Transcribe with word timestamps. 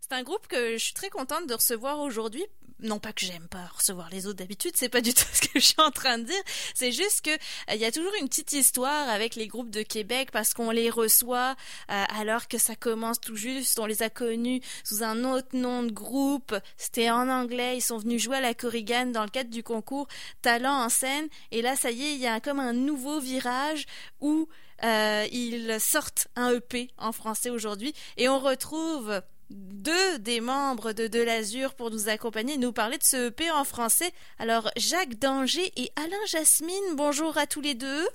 C'est 0.00 0.12
un 0.12 0.22
groupe 0.22 0.46
que 0.48 0.72
je 0.72 0.84
suis 0.84 0.94
très 0.94 1.10
contente 1.10 1.46
de 1.46 1.54
recevoir 1.54 2.00
aujourd'hui. 2.00 2.44
Non 2.80 2.98
pas 2.98 3.12
que 3.12 3.24
j'aime 3.24 3.46
pas 3.46 3.66
recevoir 3.66 4.10
les 4.10 4.26
autres 4.26 4.38
d'habitude, 4.38 4.72
c'est 4.74 4.88
pas 4.88 5.00
du 5.00 5.14
tout 5.14 5.24
ce 5.32 5.42
que 5.42 5.60
je 5.60 5.64
suis 5.64 5.74
en 5.80 5.92
train 5.92 6.18
de 6.18 6.24
dire. 6.24 6.42
C'est 6.74 6.90
juste 6.90 7.22
que 7.22 7.30
il 7.72 7.80
y 7.80 7.84
a 7.84 7.92
toujours 7.92 8.12
une 8.20 8.28
petite 8.28 8.52
histoire 8.52 9.08
avec 9.08 9.36
les 9.36 9.46
groupes 9.46 9.70
de 9.70 9.82
Québec 9.82 10.30
parce 10.32 10.54
qu'on 10.54 10.70
les 10.70 10.90
reçoit 10.90 11.54
alors 11.88 12.48
que 12.48 12.58
ça 12.58 12.74
commence 12.74 13.20
tout 13.20 13.36
juste. 13.36 13.78
On 13.78 13.86
les 13.86 14.02
a 14.02 14.10
connus 14.10 14.60
sous 14.82 15.04
un 15.04 15.24
autre 15.24 15.56
nom 15.56 15.84
de 15.84 15.92
groupe. 15.92 16.54
C'était 16.76 17.10
en 17.10 17.28
anglais. 17.28 17.76
Ils 17.76 17.82
sont 17.82 17.98
venus 17.98 18.22
jouer 18.22 18.38
à 18.38 18.40
la 18.40 18.54
Corrigan 18.54 19.06
dans 19.06 19.22
le 19.22 19.30
cadre 19.30 19.50
du 19.50 19.62
concours 19.62 20.08
Talent 20.42 20.84
en 20.84 20.88
scène. 20.88 21.28
Et 21.52 21.62
là, 21.62 21.76
ça 21.76 21.92
y 21.92 22.02
est, 22.02 22.14
il 22.14 22.20
y 22.20 22.26
a 22.26 22.40
comme 22.40 22.58
un 22.58 22.72
nouveau 22.72 23.20
virage 23.20 23.86
où 24.20 24.48
euh, 24.82 25.26
ils 25.30 25.80
sortent 25.80 26.26
un 26.34 26.50
EP 26.50 26.90
en 26.98 27.12
français 27.12 27.50
aujourd'hui 27.50 27.94
et 28.16 28.28
on 28.28 28.40
retrouve 28.40 29.22
deux 29.50 30.18
des 30.18 30.40
membres 30.40 30.92
de 30.92 31.06
De 31.06 31.20
l'Azur 31.20 31.74
pour 31.74 31.90
nous 31.90 32.08
accompagner 32.08 32.54
et 32.54 32.58
nous 32.58 32.72
parler 32.72 32.98
de 32.98 33.04
ce 33.04 33.28
EP 33.28 33.50
en 33.50 33.64
français. 33.64 34.12
Alors 34.38 34.70
Jacques 34.76 35.18
Danger 35.18 35.72
et 35.76 35.90
Alain 35.96 36.24
Jasmine, 36.26 36.94
bonjour 36.96 37.36
à 37.38 37.46
tous 37.46 37.60
les 37.60 37.74
deux. 37.74 38.08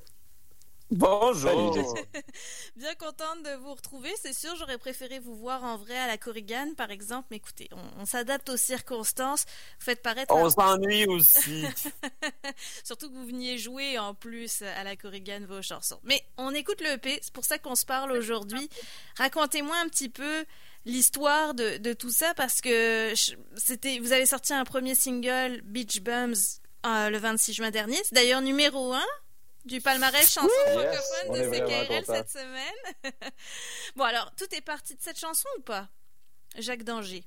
Bonjour. 0.92 1.96
Bien 2.76 2.96
contente 2.96 3.44
de 3.44 3.56
vous 3.62 3.76
retrouver. 3.76 4.10
C'est 4.20 4.34
sûr, 4.34 4.56
j'aurais 4.56 4.80
préféré 4.80 5.20
vous 5.20 5.36
voir 5.36 5.64
en 5.64 5.78
vrai 5.78 5.96
à 5.96 6.08
la 6.08 6.18
Corrigan, 6.18 6.74
par 6.76 6.90
exemple. 6.90 7.28
Mais 7.30 7.38
écoutez, 7.38 7.70
on, 8.00 8.06
s'adapte 8.06 8.50
aux 8.50 8.58
circonstances. 8.58 9.46
Vous 9.80 9.86
faites 9.86 10.02
paraître. 10.02 10.34
On 10.34 10.50
s'ennuie 10.50 11.06
aussi. 11.06 11.64
Surtout 12.84 13.10
que 13.10 13.14
vous 13.14 13.28
veniez 13.28 13.60
jouer 13.60 14.00
en 14.00 14.16
plus 14.16 14.64
à 14.64 14.84
la 14.84 14.96
Corrigan 14.96 15.42
vos 15.48 15.62
chansons. 15.62 16.00
Mais 16.04 16.24
on 16.38 16.56
écoute 16.56 16.82
le 16.82 16.94
EP. 16.94 17.20
C'est 17.22 17.34
pour 17.34 17.46
ça 17.46 17.60
qu'on 17.60 17.76
se 17.76 17.86
parle 17.86 18.12
aujourd'hui. 18.12 18.68
Racontez-moi 19.18 19.76
un 19.78 19.90
petit 19.90 20.10
peu 20.10 20.44
l'histoire 20.86 21.54
de, 21.54 21.94
tout 21.94 22.12
ça 22.12 22.34
parce 22.36 22.62
que 22.62 23.14
c'était, 23.56 24.00
vous 24.00 24.12
avez 24.12 24.26
sorti 24.26 24.54
un 24.54 24.64
premier 24.64 24.96
single, 24.96 25.62
Beach 25.64 26.02
Bums, 26.02 26.36
euh, 26.86 27.10
le 27.10 27.18
26 27.18 27.54
juin 27.54 27.72
dernier. 27.72 27.98
C'est 28.04 28.16
d'ailleurs 28.16 28.42
numéro 28.42 28.94
1 28.94 29.02
du 29.66 29.82
palmarès 29.82 30.32
chanson 30.32 30.50
francophone 30.72 31.34
de 31.34 31.50
CKRL 31.50 32.06
cette 32.06 32.30
semaine. 32.30 33.04
bon, 33.96 34.04
alors, 34.04 34.32
tout 34.36 34.54
est 34.56 34.62
parti 34.62 34.96
de 34.96 35.02
cette 35.02 35.20
chanson 35.20 35.48
ou 35.58 35.62
pas? 35.62 35.90
Jacques 36.58 36.84
Danger? 36.84 37.24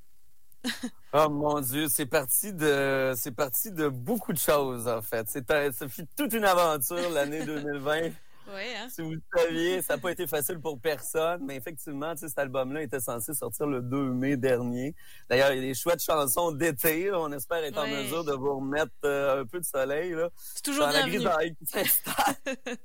oh 1.12 1.28
mon 1.28 1.60
Dieu, 1.60 1.88
c'est 1.88 2.06
parti 2.06 2.52
de 2.52 3.12
c'est 3.16 3.32
parti 3.32 3.72
de 3.72 3.88
beaucoup 3.88 4.32
de 4.32 4.38
choses 4.38 4.86
en 4.86 5.02
fait. 5.02 5.27
C'est 5.28 5.46
ça 5.48 5.88
fut 5.88 6.06
toute 6.16 6.32
une 6.32 6.44
aventure 6.44 7.10
l'année 7.10 7.44
2020. 7.46 8.10
Hein. 8.48 8.88
Si 8.90 9.02
vous 9.02 9.12
le 9.12 9.22
saviez, 9.34 9.82
ça 9.82 9.94
n'a 9.94 10.00
pas 10.00 10.10
été 10.10 10.26
facile 10.26 10.58
pour 10.60 10.78
personne, 10.80 11.44
mais 11.44 11.56
effectivement, 11.56 12.14
cet 12.16 12.38
album-là 12.38 12.82
était 12.82 13.00
censé 13.00 13.34
sortir 13.34 13.66
le 13.66 13.82
2 13.82 14.12
mai 14.12 14.36
dernier. 14.36 14.94
D'ailleurs, 15.28 15.52
il 15.52 15.56
y 15.56 15.58
a 15.58 15.62
des 15.62 15.74
chouettes 15.74 16.02
chansons 16.02 16.52
d'été. 16.52 17.12
On 17.12 17.32
espère 17.32 17.64
être 17.64 17.78
en 17.78 17.86
mesure 17.86 18.24
de 18.24 18.32
vous 18.32 18.56
remettre 18.56 18.92
euh, 19.04 19.42
un 19.42 19.46
peu 19.46 19.60
de 19.60 19.64
soleil. 19.64 20.14
C'est 20.36 20.62
toujours 20.64 20.88
bien 20.88 21.06
la 21.06 21.48
qui 21.48 21.66
s'installe. 21.66 22.36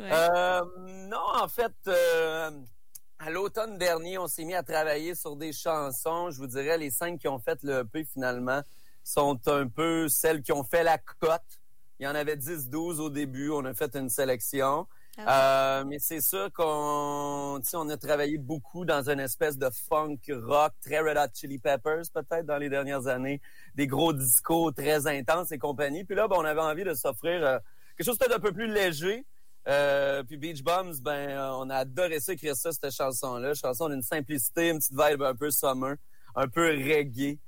Euh, 0.00 0.60
non, 1.08 1.22
en 1.34 1.48
fait, 1.48 1.72
euh, 1.86 2.50
à 3.18 3.30
l'automne 3.30 3.78
dernier, 3.78 4.18
on 4.18 4.26
s'est 4.26 4.44
mis 4.44 4.54
à 4.54 4.62
travailler 4.62 5.14
sur 5.14 5.36
des 5.36 5.52
chansons. 5.52 6.30
Je 6.30 6.38
vous 6.38 6.46
dirais, 6.46 6.78
les 6.78 6.90
cinq 6.90 7.20
qui 7.20 7.28
ont 7.28 7.38
fait 7.38 7.62
le 7.62 7.80
EP 7.80 8.04
finalement 8.04 8.62
sont 9.04 9.38
un 9.46 9.68
peu 9.68 10.08
celles 10.08 10.42
qui 10.42 10.52
ont 10.52 10.64
fait 10.64 10.82
la 10.82 10.98
cote. 10.98 11.40
Il 12.02 12.06
y 12.06 12.08
en 12.08 12.16
avait 12.16 12.34
10-12 12.34 12.98
au 12.98 13.10
début. 13.10 13.50
On 13.50 13.64
a 13.64 13.74
fait 13.74 13.94
une 13.94 14.08
sélection. 14.08 14.88
Ah 15.18 15.82
euh, 15.82 15.84
mais 15.84 16.00
c'est 16.00 16.20
sûr 16.20 16.52
qu'on 16.52 17.60
on 17.74 17.88
a 17.88 17.96
travaillé 17.96 18.38
beaucoup 18.38 18.84
dans 18.84 19.08
une 19.08 19.20
espèce 19.20 19.56
de 19.56 19.68
funk 19.88 20.18
rock, 20.28 20.72
très 20.84 20.98
Red 20.98 21.16
Hot 21.16 21.30
Chili 21.32 21.60
Peppers 21.60 22.02
peut-être 22.12 22.44
dans 22.44 22.56
les 22.56 22.68
dernières 22.68 23.06
années, 23.06 23.40
des 23.76 23.86
gros 23.86 24.12
discos 24.12 24.74
très 24.74 25.06
intenses 25.06 25.52
et 25.52 25.58
compagnie. 25.58 26.02
Puis 26.02 26.16
là, 26.16 26.26
ben, 26.26 26.34
on 26.40 26.44
avait 26.44 26.60
envie 26.60 26.82
de 26.82 26.92
s'offrir 26.92 27.46
euh, 27.46 27.58
quelque 27.96 28.06
chose 28.06 28.18
peut-être 28.18 28.34
un 28.34 28.40
peu 28.40 28.52
plus 28.52 28.66
léger. 28.66 29.24
Euh, 29.68 30.24
puis 30.24 30.38
Beach 30.38 30.64
Bums, 30.64 30.98
ben 31.02 31.38
on 31.60 31.70
a 31.70 31.76
adoré 31.76 32.18
ça, 32.18 32.32
écrire 32.32 32.56
ça, 32.56 32.72
cette 32.72 32.92
chanson-là. 32.92 33.54
Chanson 33.54 33.88
d'une 33.88 34.02
simplicité, 34.02 34.70
une 34.70 34.78
petite 34.78 34.98
vibe 35.00 35.22
un 35.22 35.36
peu 35.36 35.52
summer, 35.52 35.94
un 36.34 36.48
peu 36.48 36.66
reggae 36.66 37.38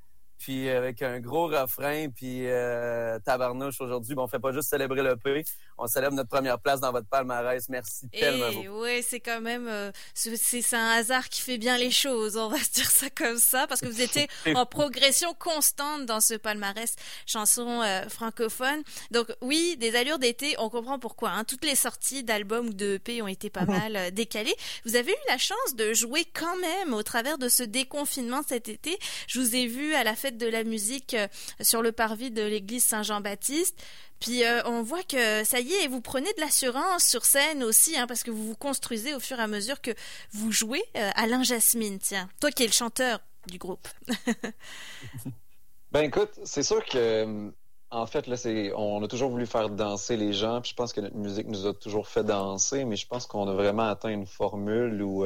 puis 0.44 0.68
avec 0.68 1.00
un 1.00 1.20
gros 1.20 1.46
refrain, 1.46 2.08
puis 2.10 2.46
euh, 2.46 3.18
tabarnouche 3.20 3.80
aujourd'hui. 3.80 4.14
Bon, 4.14 4.24
on 4.24 4.28
fait 4.28 4.38
pas 4.38 4.52
juste 4.52 4.68
célébrer 4.68 5.02
le 5.02 5.16
P, 5.16 5.42
on 5.78 5.86
célèbre 5.86 6.14
notre 6.14 6.28
première 6.28 6.58
place 6.58 6.80
dans 6.80 6.92
votre 6.92 7.08
palmarès. 7.08 7.68
Merci 7.68 8.08
tellement. 8.08 8.48
Et 8.48 8.68
oui, 8.68 9.04
c'est 9.06 9.20
quand 9.20 9.40
même, 9.40 9.68
euh, 9.68 9.90
c'est 10.14 10.74
un 10.74 10.90
hasard 10.90 11.28
qui 11.28 11.40
fait 11.40 11.58
bien 11.58 11.76
les 11.76 11.90
choses. 11.90 12.36
On 12.36 12.48
va 12.48 12.58
se 12.58 12.70
dire 12.70 12.90
ça 12.90 13.10
comme 13.10 13.38
ça, 13.38 13.66
parce 13.66 13.80
que 13.80 13.86
vous 13.86 14.00
étiez 14.00 14.28
en 14.54 14.66
progression 14.66 15.34
constante 15.34 16.06
dans 16.06 16.20
ce 16.20 16.34
palmarès 16.34 16.94
chanson 17.26 17.82
euh, 17.82 18.08
francophone. 18.08 18.82
Donc 19.10 19.28
oui, 19.40 19.76
des 19.78 19.96
allures 19.96 20.18
d'été, 20.18 20.54
on 20.58 20.68
comprend 20.68 20.98
pourquoi. 20.98 21.30
Hein. 21.30 21.44
Toutes 21.44 21.64
les 21.64 21.76
sorties 21.76 22.24
d'albums 22.24 22.68
ou 22.68 22.72
de 22.72 22.94
EP 22.94 23.22
ont 23.22 23.28
été 23.28 23.50
pas 23.50 23.64
mal 23.64 23.96
euh, 23.96 24.10
décalées. 24.10 24.54
Vous 24.84 24.96
avez 24.96 25.12
eu 25.12 25.28
la 25.28 25.38
chance 25.38 25.74
de 25.76 25.92
jouer 25.92 26.24
quand 26.32 26.56
même 26.58 26.94
au 26.94 27.02
travers 27.02 27.38
de 27.38 27.48
ce 27.48 27.62
déconfinement 27.62 28.42
cet 28.46 28.68
été. 28.68 28.98
Je 29.26 29.40
vous 29.40 29.56
ai 29.56 29.66
vu 29.66 29.94
à 29.94 30.04
la 30.04 30.14
fête 30.14 30.38
de 30.38 30.46
la 30.46 30.64
musique 30.64 31.14
euh, 31.14 31.28
sur 31.60 31.82
le 31.82 31.92
parvis 31.92 32.30
de 32.30 32.42
l'église 32.42 32.84
Saint-Jean-Baptiste. 32.84 33.76
Puis 34.20 34.44
euh, 34.44 34.62
on 34.64 34.82
voit 34.82 35.02
que 35.02 35.44
ça 35.44 35.60
y 35.60 35.72
est, 35.74 35.88
vous 35.88 36.00
prenez 36.00 36.32
de 36.34 36.40
l'assurance 36.40 37.04
sur 37.04 37.24
scène 37.24 37.62
aussi, 37.62 37.96
hein, 37.96 38.06
parce 38.06 38.22
que 38.22 38.30
vous 38.30 38.46
vous 38.46 38.56
construisez 38.56 39.14
au 39.14 39.20
fur 39.20 39.38
et 39.38 39.42
à 39.42 39.46
mesure 39.46 39.80
que 39.80 39.90
vous 40.32 40.52
jouez. 40.52 40.82
Euh, 40.96 41.10
Alain 41.14 41.42
Jasmine, 41.42 41.98
tiens, 41.98 42.28
toi 42.40 42.50
qui 42.50 42.64
es 42.64 42.66
le 42.66 42.72
chanteur 42.72 43.20
du 43.46 43.58
groupe. 43.58 43.86
ben 45.92 46.02
écoute, 46.02 46.30
c'est 46.44 46.62
sûr 46.62 46.84
que 46.84 47.52
en 47.90 48.06
fait 48.06 48.26
là, 48.26 48.36
on 48.76 49.02
a 49.04 49.08
toujours 49.08 49.30
voulu 49.30 49.46
faire 49.46 49.70
danser 49.70 50.16
les 50.16 50.32
gens. 50.32 50.60
Puis 50.60 50.70
je 50.70 50.76
pense 50.76 50.92
que 50.92 51.00
notre 51.00 51.16
musique 51.16 51.46
nous 51.46 51.66
a 51.66 51.74
toujours 51.74 52.08
fait 52.08 52.24
danser, 52.24 52.84
mais 52.84 52.96
je 52.96 53.06
pense 53.06 53.26
qu'on 53.26 53.46
a 53.48 53.52
vraiment 53.52 53.88
atteint 53.88 54.08
une 54.08 54.26
formule 54.26 55.02
où 55.02 55.24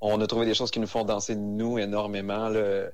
on 0.00 0.20
a 0.20 0.26
trouvé 0.26 0.46
des 0.46 0.54
choses 0.54 0.70
qui 0.70 0.80
nous 0.80 0.86
font 0.86 1.04
danser 1.04 1.36
nous 1.36 1.78
énormément. 1.78 2.48
Là 2.48 2.90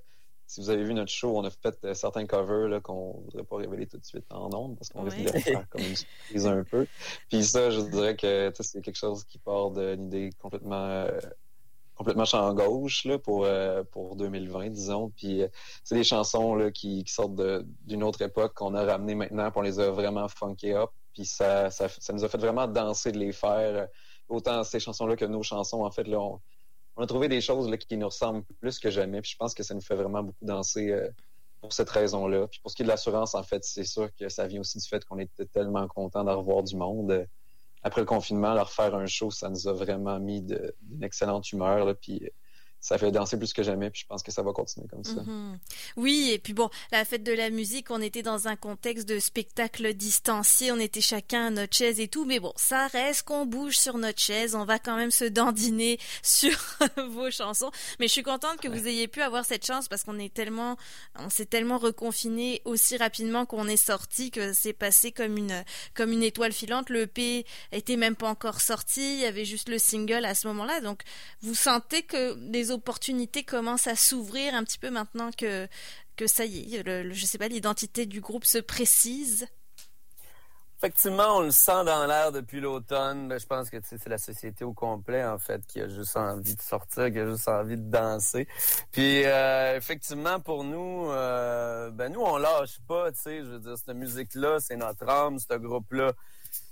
si 0.48 0.60
vous 0.62 0.70
avez 0.70 0.82
vu 0.82 0.94
notre 0.94 1.12
show, 1.12 1.36
on 1.36 1.44
a 1.44 1.50
fait 1.50 1.78
euh, 1.84 1.92
certains 1.92 2.24
covers 2.24 2.80
qu'on 2.82 3.18
ne 3.18 3.24
voudrait 3.24 3.44
pas 3.44 3.56
révéler 3.56 3.86
tout 3.86 3.98
de 3.98 4.04
suite 4.04 4.24
en 4.30 4.52
ondes 4.54 4.76
parce 4.78 4.88
qu'on 4.88 5.02
risque 5.02 5.20
de 5.20 5.38
faire 5.38 5.68
comme 5.68 5.82
une 5.82 5.94
surprise 5.94 6.46
un 6.46 6.64
peu. 6.64 6.86
Puis 7.28 7.44
ça, 7.44 7.70
je 7.70 7.80
dirais 7.80 8.16
que 8.16 8.50
c'est 8.58 8.80
quelque 8.80 8.96
chose 8.96 9.24
qui 9.24 9.38
part 9.38 9.72
d'une 9.72 10.06
idée 10.06 10.30
complètement 10.38 10.86
euh, 10.86 11.20
complètement 11.94 12.24
champ 12.24 12.54
gauche 12.54 13.04
là, 13.04 13.18
pour, 13.18 13.44
euh, 13.44 13.82
pour 13.90 14.16
2020, 14.16 14.70
disons. 14.70 15.10
Puis 15.10 15.42
c'est 15.84 15.96
des 15.96 16.04
chansons 16.04 16.54
là, 16.54 16.70
qui, 16.70 17.04
sortent 17.06 17.38
d'une 17.84 18.02
autre 18.02 18.22
époque 18.22 18.54
qu'on 18.54 18.74
a 18.74 18.84
ramenées 18.84 19.16
maintenant, 19.16 19.50
puis 19.50 19.58
on 19.58 19.62
les 19.62 19.80
a 19.80 19.90
vraiment 19.90 20.28
funké 20.28 20.74
up. 20.74 20.90
Puis 21.12 21.26
ça, 21.26 21.70
ça, 21.70 21.88
ça, 21.88 22.12
nous 22.14 22.24
a 22.24 22.28
fait 22.28 22.38
vraiment 22.38 22.66
danser 22.66 23.12
de 23.12 23.18
les 23.18 23.32
faire. 23.32 23.88
Autant 24.28 24.62
ces 24.64 24.80
chansons-là 24.80 25.16
que 25.16 25.24
nos 25.24 25.42
chansons, 25.42 25.84
en 25.84 25.90
fait, 25.90 26.04
là, 26.04 26.20
on, 26.20 26.40
on 26.98 27.04
a 27.04 27.06
trouvé 27.06 27.28
des 27.28 27.40
choses 27.40 27.70
qui 27.78 27.96
nous 27.96 28.06
ressemblent 28.06 28.44
plus 28.60 28.80
que 28.80 28.90
jamais. 28.90 29.22
Puis 29.22 29.30
je 29.30 29.36
pense 29.36 29.54
que 29.54 29.62
ça 29.62 29.72
nous 29.72 29.80
fait 29.80 29.94
vraiment 29.94 30.24
beaucoup 30.24 30.44
danser 30.44 30.90
euh, 30.90 31.08
pour 31.60 31.72
cette 31.72 31.88
raison-là. 31.90 32.48
Puis 32.48 32.58
pour 32.60 32.72
ce 32.72 32.76
qui 32.76 32.82
est 32.82 32.84
de 32.84 32.88
l'assurance, 32.88 33.36
en 33.36 33.44
fait, 33.44 33.62
c'est 33.62 33.84
sûr 33.84 34.10
que 34.16 34.28
ça 34.28 34.48
vient 34.48 34.60
aussi 34.60 34.78
du 34.78 34.86
fait 34.86 35.04
qu'on 35.04 35.20
était 35.20 35.46
tellement 35.46 35.86
content 35.86 36.24
de 36.24 36.30
revoir 36.30 36.64
du 36.64 36.74
monde. 36.74 37.26
Après 37.84 38.00
le 38.00 38.04
confinement, 38.04 38.52
leur 38.52 38.72
faire 38.72 38.96
un 38.96 39.06
show, 39.06 39.30
ça 39.30 39.48
nous 39.48 39.68
a 39.68 39.72
vraiment 39.72 40.18
mis 40.18 40.42
d'une 40.42 41.04
excellente 41.04 41.52
humeur. 41.52 41.94
Puis 42.00 42.28
ça 42.80 42.96
fait 42.96 43.10
danser 43.10 43.36
plus 43.36 43.52
que 43.52 43.62
jamais, 43.62 43.90
puis 43.90 44.02
je 44.02 44.06
pense 44.06 44.22
que 44.22 44.30
ça 44.30 44.42
va 44.42 44.52
continuer 44.52 44.86
comme 44.88 45.04
ça. 45.04 45.20
Mhm. 45.22 45.58
Oui, 45.96 46.30
et 46.32 46.38
puis 46.38 46.52
bon, 46.52 46.70
la 46.92 47.04
fête 47.04 47.24
de 47.24 47.32
la 47.32 47.50
musique, 47.50 47.90
on 47.90 48.00
était 48.00 48.22
dans 48.22 48.46
un 48.46 48.56
contexte 48.56 49.08
de 49.08 49.18
spectacle 49.18 49.94
distancié, 49.94 50.70
on 50.70 50.78
était 50.78 51.00
chacun 51.00 51.46
à 51.46 51.50
notre 51.50 51.76
chaise 51.76 51.98
et 51.98 52.08
tout, 52.08 52.24
mais 52.24 52.38
bon, 52.38 52.52
ça 52.56 52.86
reste 52.86 53.22
qu'on 53.22 53.46
bouge 53.46 53.76
sur 53.76 53.98
notre 53.98 54.20
chaise, 54.20 54.54
on 54.54 54.64
va 54.64 54.78
quand 54.78 54.96
même 54.96 55.10
se 55.10 55.24
dandiner 55.24 55.98
sur 56.22 56.56
vos 57.08 57.30
chansons. 57.30 57.70
Mais 57.98 58.06
je 58.06 58.12
suis 58.12 58.22
contente 58.22 58.60
que 58.60 58.68
vous 58.68 58.86
ayez 58.86 59.08
pu 59.08 59.22
avoir 59.22 59.44
cette 59.44 59.66
chance 59.66 59.88
parce 59.88 60.04
qu'on 60.04 60.18
est 60.18 60.32
tellement, 60.32 60.76
on 61.16 61.30
s'est 61.30 61.46
tellement 61.46 61.78
reconfiné 61.78 62.62
aussi 62.64 62.96
rapidement 62.96 63.44
qu'on 63.44 63.66
est 63.66 63.76
sorti 63.76 64.30
que 64.30 64.52
c'est 64.52 64.72
passé 64.72 65.10
comme 65.10 65.36
une, 65.36 65.64
comme 65.94 66.12
une 66.12 66.22
étoile 66.22 66.52
filante. 66.52 66.90
Le 66.90 67.02
EP 67.02 67.44
était 67.72 67.96
même 67.96 68.14
pas 68.14 68.28
encore 68.28 68.60
sorti, 68.60 69.14
il 69.14 69.20
y 69.20 69.24
avait 69.24 69.44
juste 69.44 69.68
le 69.68 69.78
single 69.78 70.24
à 70.24 70.34
ce 70.34 70.46
moment-là, 70.48 70.80
donc 70.80 71.02
vous 71.42 71.54
sentez 71.54 72.02
que 72.02 72.34
des 72.68 72.72
opportunités 72.72 73.44
commencent 73.44 73.86
à 73.86 73.96
s'ouvrir 73.96 74.54
un 74.54 74.64
petit 74.64 74.78
peu 74.78 74.90
maintenant 74.90 75.30
que, 75.36 75.68
que 76.16 76.26
ça 76.26 76.44
y 76.44 76.76
est, 76.76 76.82
le, 76.82 77.12
je 77.12 77.26
sais 77.26 77.38
pas, 77.38 77.48
l'identité 77.48 78.06
du 78.06 78.20
groupe 78.20 78.44
se 78.44 78.58
précise? 78.58 79.46
Effectivement, 80.80 81.38
on 81.38 81.40
le 81.40 81.50
sent 81.50 81.84
dans 81.86 82.06
l'air 82.06 82.30
depuis 82.30 82.60
l'automne. 82.60 83.26
Ben, 83.26 83.40
je 83.40 83.46
pense 83.46 83.68
que 83.68 83.78
c'est 83.82 84.06
la 84.06 84.18
société 84.18 84.64
au 84.64 84.72
complet, 84.72 85.24
en 85.24 85.36
fait, 85.36 85.66
qui 85.66 85.80
a 85.80 85.88
juste 85.88 86.16
envie 86.16 86.54
de 86.54 86.62
sortir, 86.62 87.10
qui 87.10 87.18
a 87.18 87.26
juste 87.26 87.48
envie 87.48 87.76
de 87.76 87.90
danser. 87.90 88.46
Puis, 88.92 89.24
euh, 89.24 89.76
effectivement, 89.76 90.38
pour 90.38 90.62
nous, 90.62 91.10
euh, 91.10 91.90
ben 91.90 92.12
nous, 92.12 92.20
on 92.20 92.36
lâche 92.36 92.78
pas, 92.86 93.10
tu 93.10 93.18
sais. 93.18 93.38
Je 93.38 93.50
veux 93.50 93.58
dire, 93.58 93.76
cette 93.76 93.96
musique-là, 93.96 94.60
c'est 94.60 94.76
notre 94.76 95.08
âme, 95.08 95.40
ce 95.40 95.56
groupe-là 95.56 96.12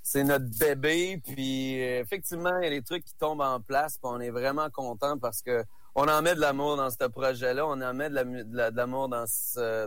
c'est 0.02 0.22
notre 0.22 0.46
bébé. 0.58 1.20
Puis 1.24 1.80
effectivement, 1.80 2.58
il 2.60 2.64
y 2.64 2.66
a 2.68 2.70
des 2.70 2.82
trucs 2.82 3.04
qui 3.04 3.14
tombent 3.14 3.40
en 3.40 3.60
place. 3.60 3.98
Puis 3.98 4.08
on 4.10 4.20
est 4.20 4.30
vraiment 4.30 4.70
content 4.70 5.18
parce 5.18 5.42
que 5.42 5.64
on 5.96 6.08
en 6.08 6.22
met 6.22 6.34
de 6.34 6.40
l'amour 6.40 6.76
dans 6.76 6.90
ce 6.90 7.06
projet-là, 7.08 7.66
on 7.66 7.80
en 7.80 7.94
met 7.94 8.10
de 8.10 8.76
l'amour 8.76 9.08
dans 9.08 9.24
ce, 9.26 9.86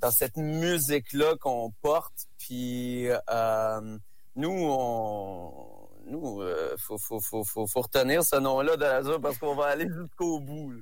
dans 0.00 0.10
cette 0.10 0.36
musique-là 0.36 1.36
qu'on 1.40 1.72
porte. 1.80 2.26
Puis 2.38 3.08
euh, 3.08 3.98
nous, 4.36 4.50
on 4.50 5.86
nous, 6.06 6.40
euh, 6.40 6.76
faut, 6.78 6.98
faut, 6.98 7.18
faut, 7.20 7.44
faut, 7.44 7.80
retenir 7.80 8.22
ce 8.22 8.36
nom-là 8.36 8.76
de 8.76 8.82
l'Azur 8.82 9.20
parce 9.20 9.38
qu'on 9.38 9.56
va 9.56 9.66
aller 9.66 9.88
jusqu'au 9.88 10.38
bout. 10.38 10.72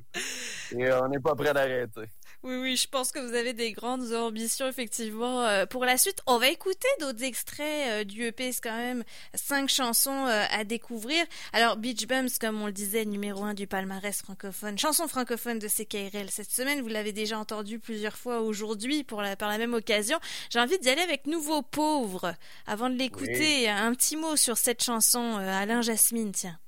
Et 0.76 0.92
on 0.92 1.08
n'est 1.08 1.20
pas 1.20 1.34
prêt 1.34 1.54
d'arrêter. 1.54 2.10
Oui, 2.42 2.56
oui, 2.56 2.76
je 2.76 2.86
pense 2.86 3.10
que 3.10 3.18
vous 3.18 3.34
avez 3.34 3.54
des 3.54 3.72
grandes 3.72 4.12
ambitions, 4.12 4.68
effectivement, 4.68 5.42
euh, 5.44 5.64
pour 5.64 5.84
la 5.84 5.96
suite. 5.96 6.20
On 6.26 6.38
va 6.38 6.48
écouter 6.48 6.88
d'autres 7.00 7.22
extraits 7.22 7.88
euh, 7.88 8.04
du 8.04 8.24
EP. 8.24 8.52
C'est 8.52 8.60
quand 8.60 8.76
même 8.76 9.02
cinq 9.34 9.70
chansons 9.70 10.26
euh, 10.26 10.44
à 10.50 10.64
découvrir. 10.64 11.24
Alors, 11.52 11.76
Beach 11.76 12.06
Bums, 12.06 12.28
comme 12.40 12.60
on 12.60 12.66
le 12.66 12.72
disait, 12.72 13.06
numéro 13.06 13.44
un 13.44 13.54
du 13.54 13.66
palmarès 13.66 14.20
francophone. 14.20 14.78
Chanson 14.78 15.08
francophone 15.08 15.58
de 15.58 15.68
CKRL 15.68 16.30
cette 16.30 16.50
semaine. 16.50 16.82
Vous 16.82 16.88
l'avez 16.88 17.12
déjà 17.12 17.38
entendu 17.38 17.78
plusieurs 17.78 18.16
fois 18.16 18.40
aujourd'hui 18.40 19.04
pour 19.04 19.22
la, 19.22 19.36
par 19.36 19.48
la 19.48 19.56
même 19.56 19.72
occasion. 19.72 20.18
J'ai 20.50 20.60
envie 20.60 20.78
d'y 20.78 20.90
aller 20.90 21.02
avec 21.02 21.26
Nouveau 21.26 21.62
Pauvre. 21.62 22.34
Avant 22.66 22.90
de 22.90 22.96
l'écouter, 22.96 23.70
un 23.70 23.94
petit 23.94 24.16
mot 24.16 24.36
sur 24.36 24.58
cette 24.58 24.82
chanson, 24.82 25.36
Alain 25.36 25.80
Jasmine, 25.80 26.32
tiens. 26.32 26.58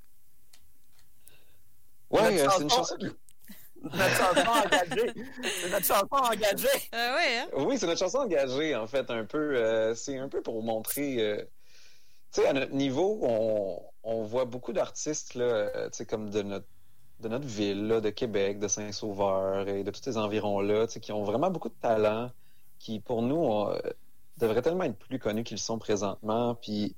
Ouais, 2.09 2.37
c'est 2.37 2.63
une 2.63 2.69
chanson 2.69 2.95
notre 3.95 4.15
chanson 4.15 4.49
engagée. 4.49 5.13
C'est 5.61 5.69
notre 5.69 5.85
chanson 5.85 6.07
engagée. 6.11 6.89
Euh, 6.93 7.15
ouais, 7.15 7.37
hein? 7.37 7.47
Oui, 7.57 7.77
c'est 7.77 7.87
notre 7.87 7.99
chanson 7.99 8.19
engagée, 8.19 8.75
en 8.75 8.87
fait, 8.87 9.09
un 9.09 9.25
peu. 9.25 9.55
Euh, 9.55 9.95
c'est 9.95 10.17
un 10.17 10.29
peu 10.29 10.41
pour 10.41 10.61
montrer. 10.63 11.17
Euh, 11.19 11.37
tu 12.33 12.41
sais, 12.41 12.47
à 12.47 12.53
notre 12.53 12.73
niveau, 12.73 13.19
on, 13.21 13.81
on 14.03 14.23
voit 14.23 14.45
beaucoup 14.45 14.73
d'artistes, 14.73 15.35
là, 15.35 15.45
euh, 15.45 15.89
tu 15.89 15.97
sais, 15.97 16.05
comme 16.05 16.29
de 16.29 16.41
notre, 16.41 16.67
de 17.19 17.27
notre 17.29 17.47
ville, 17.47 17.87
là, 17.87 18.01
de 18.01 18.09
Québec, 18.09 18.59
de 18.59 18.67
Saint-Sauveur 18.67 19.67
et 19.67 19.83
de 19.83 19.91
tous 19.91 20.01
ces 20.03 20.17
environs-là, 20.17 20.87
tu 20.87 20.93
sais, 20.93 20.99
qui 20.99 21.11
ont 21.11 21.23
vraiment 21.23 21.49
beaucoup 21.49 21.69
de 21.69 21.79
talent, 21.81 22.31
qui, 22.79 22.99
pour 22.99 23.21
nous, 23.21 23.67
devraient 24.37 24.61
tellement 24.61 24.83
être 24.83 24.97
plus 24.97 25.19
connus 25.19 25.43
qu'ils 25.43 25.57
sont 25.57 25.79
présentement. 25.79 26.55
Puis, 26.55 26.95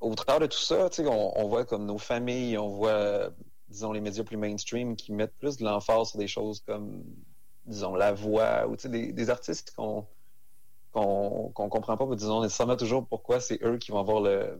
au 0.00 0.14
travers 0.16 0.40
de 0.40 0.46
tout 0.46 0.58
ça, 0.58 0.90
tu 0.90 1.02
sais, 1.02 1.08
on, 1.08 1.38
on 1.38 1.46
voit 1.46 1.64
comme 1.64 1.86
nos 1.86 1.98
familles, 1.98 2.58
on 2.58 2.68
voit 2.68 3.30
disons, 3.72 3.92
les 3.92 4.00
médias 4.00 4.24
plus 4.24 4.36
mainstream 4.36 4.96
qui 4.96 5.12
mettent 5.12 5.36
plus 5.38 5.56
de 5.56 5.64
l'emphase 5.64 6.10
sur 6.10 6.18
des 6.18 6.28
choses 6.28 6.62
comme, 6.66 7.02
disons, 7.66 7.94
la 7.94 8.12
voix 8.12 8.66
ou 8.68 8.76
des, 8.76 9.30
artistes 9.30 9.72
qu'on 9.76 10.06
qu'on 10.92 11.50
comprend 11.54 11.96
pas, 11.96 12.04
mais 12.04 12.16
disons 12.16 12.42
nécessairement 12.42 12.76
toujours 12.76 13.06
pourquoi 13.06 13.40
c'est 13.40 13.62
eux 13.64 13.78
qui 13.78 13.92
vont 13.92 14.00
avoir 14.00 14.20
le 14.20 14.58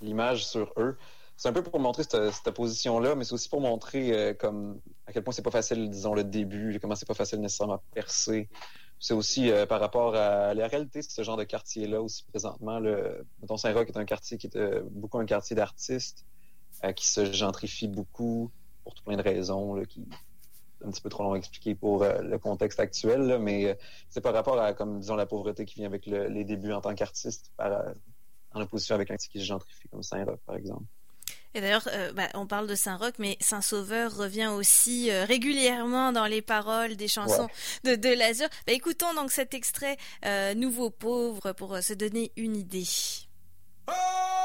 l'image 0.00 0.46
sur 0.46 0.72
eux. 0.76 0.96
C'est 1.36 1.48
un 1.48 1.52
peu 1.52 1.62
pour 1.62 1.78
montrer 1.80 2.02
cette, 2.02 2.32
cette 2.32 2.54
position-là, 2.54 3.14
mais 3.14 3.24
c'est 3.24 3.34
aussi 3.34 3.48
pour 3.48 3.60
montrer 3.60 4.12
euh, 4.12 4.34
comme 4.34 4.80
à 5.06 5.12
quel 5.12 5.22
point 5.22 5.32
c'est 5.32 5.42
pas 5.42 5.50
facile, 5.50 5.90
disons, 5.90 6.14
le 6.14 6.24
début, 6.24 6.78
comment 6.80 6.94
c'est 6.94 7.06
pas 7.06 7.14
facile 7.14 7.40
nécessairement 7.40 7.74
à 7.74 7.82
percer. 7.92 8.48
C'est 8.98 9.12
aussi 9.12 9.50
euh, 9.50 9.66
par 9.66 9.80
rapport 9.80 10.14
à 10.14 10.54
la 10.54 10.66
réalité 10.66 11.00
de 11.00 11.04
ce 11.04 11.22
genre 11.22 11.36
de 11.36 11.44
quartier-là 11.44 12.00
aussi 12.00 12.24
présentement. 12.24 12.78
Le, 12.78 13.26
mettons, 13.42 13.58
Saint-Roch 13.58 13.88
est 13.88 13.98
un 13.98 14.06
quartier 14.06 14.38
qui 14.38 14.46
est 14.46 14.56
euh, 14.56 14.82
beaucoup 14.90 15.18
un 15.18 15.26
quartier 15.26 15.54
d'artistes. 15.54 16.24
Euh, 16.84 16.92
qui 16.92 17.06
se 17.06 17.32
gentrifie 17.32 17.88
beaucoup 17.88 18.50
pour 18.84 18.94
tout 18.94 19.02
plein 19.02 19.16
de 19.16 19.22
raisons 19.22 19.74
là, 19.74 19.86
qui 19.86 20.06
un 20.84 20.90
petit 20.90 21.00
peu 21.00 21.08
trop 21.08 21.22
long 21.22 21.32
à 21.32 21.38
expliquer 21.38 21.74
pour 21.74 22.02
euh, 22.02 22.20
le 22.20 22.38
contexte 22.38 22.78
actuel, 22.78 23.22
là, 23.22 23.38
mais 23.38 23.64
euh, 23.64 23.74
c'est 24.10 24.20
par 24.20 24.34
rapport 24.34 24.60
à, 24.60 24.74
comme 24.74 25.00
disons, 25.00 25.16
la 25.16 25.24
pauvreté 25.24 25.64
qui 25.64 25.76
vient 25.76 25.86
avec 25.86 26.06
le, 26.06 26.28
les 26.28 26.44
débuts 26.44 26.72
en 26.72 26.82
tant 26.82 26.94
qu'artiste, 26.94 27.50
en 27.58 28.60
opposition 28.60 28.94
avec 28.94 29.10
un 29.10 29.16
qui 29.16 29.40
se 29.40 29.44
gentrifie 29.44 29.88
comme 29.88 30.02
Saint-Roch, 30.02 30.38
par 30.46 30.56
exemple. 30.56 30.84
Et 31.54 31.62
d'ailleurs, 31.62 31.88
euh, 31.90 32.12
bah, 32.12 32.28
on 32.34 32.46
parle 32.46 32.66
de 32.66 32.74
Saint-Roch, 32.74 33.14
mais 33.18 33.38
Saint-Sauveur 33.40 34.14
revient 34.14 34.48
aussi 34.48 35.10
euh, 35.10 35.24
régulièrement 35.24 36.12
dans 36.12 36.26
les 36.26 36.42
paroles 36.42 36.96
des 36.96 37.08
chansons 37.08 37.48
ouais. 37.84 37.96
de, 37.96 38.08
de 38.08 38.14
l'Azur. 38.14 38.48
Bah, 38.66 38.74
écoutons 38.74 39.14
donc 39.14 39.30
cet 39.30 39.54
extrait 39.54 39.96
euh, 40.26 40.52
Nouveau 40.52 40.90
pauvre 40.90 41.52
pour 41.52 41.78
se 41.78 41.94
donner 41.94 42.30
une 42.36 42.56
idée. 42.56 42.84
Oh 43.88 44.35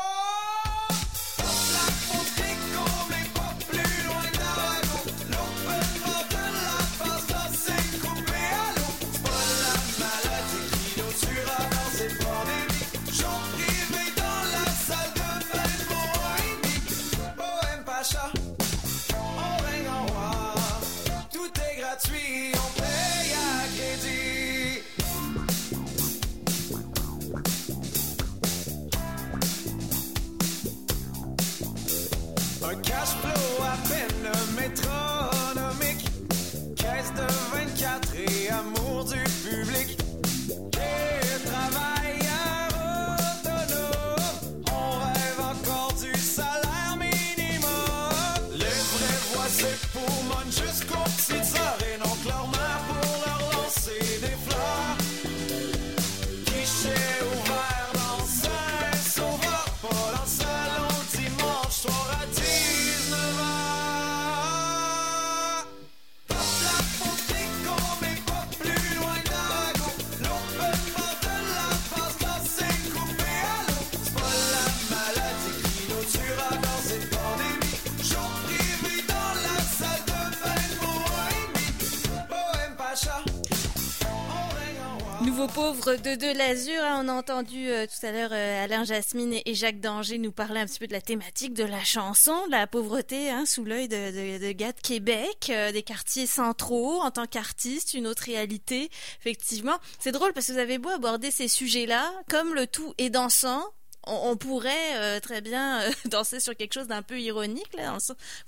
pauvre 85.62 85.96
de 85.96 86.16
De 86.16 86.36
l'Azur. 86.36 86.84
Hein, 86.84 87.04
on 87.06 87.08
a 87.08 87.14
entendu 87.14 87.70
euh, 87.70 87.86
tout 87.86 88.04
à 88.04 88.12
l'heure 88.12 88.32
euh, 88.34 88.64
Alain 88.64 88.84
Jasmine 88.84 89.36
et, 89.46 89.54
Jacques 89.54 89.80
Danger 89.80 90.18
nous 90.18 90.32
parler 90.32 90.60
un 90.60 90.66
petit 90.66 90.80
peu 90.80 90.88
de 90.88 90.92
la 90.92 91.02
thématique 91.02 91.54
de 91.54 91.64
la 91.64 91.84
chanson, 91.84 92.48
de 92.48 92.52
la 92.52 92.66
pauvreté 92.66 93.30
hein, 93.30 93.46
sous 93.46 93.64
l'œil 93.64 93.88
de, 93.88 93.96
de, 94.40 94.44
de, 94.44 94.52
gars 94.54 94.72
de 94.72 94.82
Québec, 94.82 95.52
euh, 95.52 95.72
des 95.72 95.84
quartiers 95.84 96.26
centraux 96.26 97.00
en 97.02 97.12
tant 97.12 97.28
qu'artiste, 97.28 97.94
une 97.94 98.08
autre 98.08 98.24
réalité. 98.24 98.90
Effectivement, 99.20 99.78
c'est 100.00 100.12
drôle 100.12 100.34
parce 100.34 100.48
que 100.48 100.54
vous 100.54 100.58
avez 100.58 100.80
beau 100.80 100.90
aborder 100.90 101.30
ces 101.30 101.48
sujets-là, 101.48 102.12
comme 102.28 102.56
le 102.56 102.66
tout 102.66 102.96
est 102.98 103.12
dansant, 103.12 103.64
on, 104.08 104.36
pourrait 104.38 105.22
très 105.22 105.42
bien 105.42 105.82
danser 106.06 106.40
sur 106.40 106.56
quelque 106.56 106.74
chose 106.74 106.88
d'un 106.88 107.04
peu 107.04 107.22
ironique. 107.22 107.72
Là, 107.78 107.96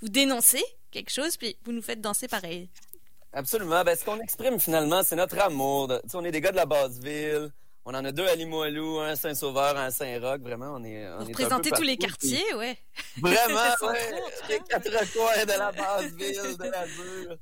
vous 0.00 0.08
dénoncez 0.08 0.64
quelque 0.90 1.12
chose, 1.12 1.36
puis 1.36 1.56
vous 1.64 1.70
nous 1.70 1.82
faites 1.82 2.00
danser 2.00 2.26
pareil. 2.26 2.68
Absolument. 3.34 3.82
Ben, 3.84 3.96
ce 3.96 4.04
qu'on 4.04 4.20
exprime 4.20 4.60
finalement, 4.60 5.02
c'est 5.02 5.16
notre 5.16 5.38
amour. 5.40 5.88
De, 5.88 6.00
on 6.14 6.24
est 6.24 6.30
des 6.30 6.40
gars 6.40 6.52
de 6.52 6.56
la 6.56 6.66
basse-ville. 6.66 7.50
On 7.86 7.92
en 7.92 8.02
a 8.02 8.12
deux 8.12 8.26
à 8.26 8.34
Limoilou, 8.34 8.98
un 9.00 9.08
à 9.08 9.16
Saint-Sauveur, 9.16 9.76
un 9.76 9.86
à 9.86 9.90
Saint-Roch. 9.90 10.40
Vraiment, 10.40 10.74
on 10.74 10.84
est. 10.84 11.06
On 11.06 11.18
Vous 11.18 11.24
représentez 11.26 11.70
tous 11.70 11.82
les 11.82 11.98
quartiers, 11.98 12.42
puis... 12.48 12.56
ouais. 12.56 12.78
Vraiment, 13.20 13.74
ouais. 13.82 14.22
Les 14.48 14.58
quatre 14.60 15.12
coins 15.12 15.44
de 15.44 15.58
la 15.58 15.72
basse-ville, 15.72 16.56
de 16.56 16.64
la 16.64 16.86
Bure. 16.86 17.36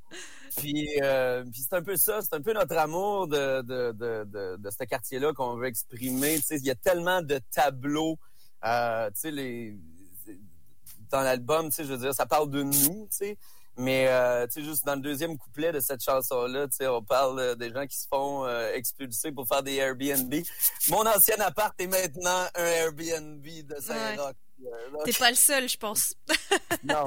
Puis, 0.57 0.99
euh, 1.01 1.43
puis 1.43 1.61
c'est 1.61 1.75
un 1.75 1.81
peu 1.81 1.95
ça, 1.95 2.21
c'est 2.21 2.35
un 2.35 2.41
peu 2.41 2.53
notre 2.53 2.77
amour 2.77 3.27
de, 3.27 3.61
de, 3.61 3.91
de, 3.93 4.23
de, 4.25 4.57
de 4.57 4.69
ce 4.69 4.83
quartier-là 4.83 5.33
qu'on 5.33 5.55
veut 5.55 5.67
exprimer. 5.67 6.39
Il 6.51 6.65
y 6.65 6.71
a 6.71 6.75
tellement 6.75 7.21
de 7.21 7.39
tableaux. 7.51 8.17
Euh, 8.65 9.09
tu 9.11 9.21
sais, 9.21 9.31
les 9.31 9.77
dans 11.09 11.21
l'album, 11.21 11.69
tu 11.69 11.75
sais, 11.75 11.83
je 11.83 11.93
veux 11.93 11.99
dire, 11.99 12.13
ça 12.13 12.25
parle 12.25 12.49
de 12.49 12.63
nous, 12.63 13.07
tu 13.11 13.17
sais. 13.17 13.37
Mais 13.77 14.07
euh, 14.07 14.45
tu 14.45 14.53
sais, 14.53 14.63
juste 14.63 14.85
dans 14.85 14.95
le 14.95 15.01
deuxième 15.01 15.37
couplet 15.37 15.71
de 15.71 15.79
cette 15.79 16.03
chanson-là, 16.03 16.67
tu 16.67 16.77
sais, 16.77 16.87
on 16.87 17.03
parle 17.03 17.39
euh, 17.39 17.55
des 17.55 17.71
gens 17.71 17.87
qui 17.87 17.97
se 17.97 18.07
font 18.07 18.45
euh, 18.45 18.71
expulser 18.73 19.31
pour 19.31 19.47
faire 19.47 19.63
des 19.63 19.75
Airbnb. 19.75 20.33
Mon 20.89 21.05
ancien 21.07 21.37
appart 21.39 21.73
est 21.79 21.87
maintenant 21.87 22.47
un 22.55 22.65
Airbnb 22.65 23.43
de 23.43 23.75
Saint-Roch. 23.79 24.35
Ouais. 24.59 25.03
T'es 25.05 25.13
pas 25.13 25.29
le 25.29 25.35
seul, 25.35 25.67
je 25.67 25.77
pense. 25.77 26.13
non, 26.83 27.03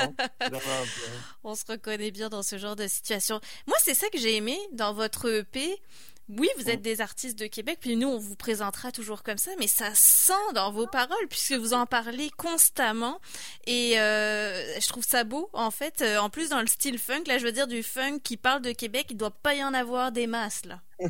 On 1.44 1.54
se 1.54 1.64
reconnaît 1.66 2.10
bien 2.10 2.28
dans 2.28 2.42
ce 2.42 2.58
genre 2.58 2.76
de 2.76 2.86
situation. 2.86 3.40
Moi, 3.66 3.76
c'est 3.82 3.94
ça 3.94 4.08
que 4.10 4.18
j'ai 4.18 4.36
aimé 4.36 4.58
dans 4.72 4.92
votre 4.92 5.26
EP. 5.30 5.80
Oui, 6.28 6.48
vous 6.58 6.68
êtes 6.68 6.82
des 6.82 7.00
artistes 7.00 7.38
de 7.38 7.46
Québec, 7.46 7.78
puis 7.80 7.96
nous, 7.96 8.08
on 8.08 8.18
vous 8.18 8.34
présentera 8.34 8.90
toujours 8.90 9.22
comme 9.22 9.38
ça, 9.38 9.52
mais 9.58 9.68
ça 9.68 9.90
sent 9.94 10.32
dans 10.54 10.72
vos 10.72 10.86
paroles, 10.86 11.28
puisque 11.30 11.52
vous 11.52 11.72
en 11.72 11.86
parlez 11.86 12.30
constamment. 12.36 13.20
Et 13.66 13.98
euh, 14.00 14.80
je 14.80 14.88
trouve 14.88 15.04
ça 15.04 15.22
beau, 15.22 15.48
en 15.52 15.70
fait. 15.70 16.02
Euh, 16.02 16.18
en 16.18 16.28
plus, 16.28 16.48
dans 16.48 16.60
le 16.60 16.66
style 16.66 16.98
funk, 16.98 17.24
là, 17.26 17.38
je 17.38 17.44
veux 17.44 17.52
dire, 17.52 17.68
du 17.68 17.82
funk 17.82 18.18
qui 18.24 18.36
parle 18.36 18.62
de 18.62 18.72
Québec, 18.72 19.06
il 19.10 19.16
doit 19.16 19.30
pas 19.30 19.54
y 19.54 19.62
en 19.62 19.72
avoir 19.72 20.10
des 20.10 20.26
masses, 20.26 20.64
là. 20.64 20.80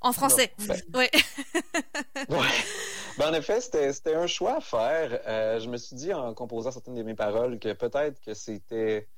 en 0.00 0.12
français. 0.12 0.52
Non, 0.58 0.66
ben- 0.66 0.98
ouais. 0.98 1.10
Ouais. 2.28 2.46
Ben, 3.18 3.30
en 3.30 3.34
effet, 3.34 3.60
c'était 3.60 3.92
c'était 3.92 4.14
un 4.14 4.26
choix 4.26 4.56
à 4.58 4.60
faire. 4.60 5.20
Euh, 5.26 5.58
je 5.58 5.68
me 5.68 5.76
suis 5.76 5.96
dit, 5.96 6.12
en 6.12 6.32
composant 6.34 6.70
certaines 6.70 6.94
de 6.94 7.02
mes 7.02 7.14
paroles, 7.14 7.58
que 7.58 7.72
peut-être 7.72 8.20
que 8.20 8.34
c'était 8.34 9.08